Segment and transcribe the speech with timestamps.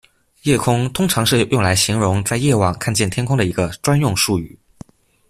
[0.41, 4.57] 夜空通常是用来形容在夜晚看见的天空的一个专用术语。